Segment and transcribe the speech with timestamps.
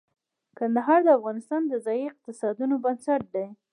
[0.57, 3.47] کندهار د افغانستان د ځایي اقتصادونو بنسټ دی.